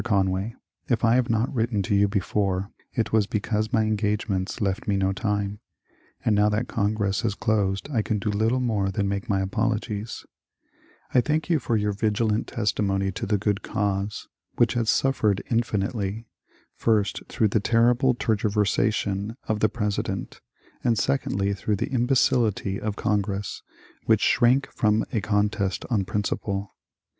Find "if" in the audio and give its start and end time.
0.89-1.05